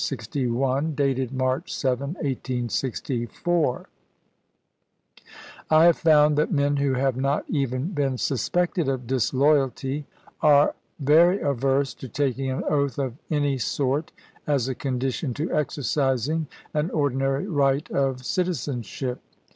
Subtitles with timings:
[0.03, 3.87] 61, dated March 7, 1864.
[5.69, 10.07] I have found that men who have not even been suspected of disloyalty
[10.41, 14.11] are very averse to taking an oath of any sort
[14.47, 19.21] as a condition to exercising an ordinary right of citizenship.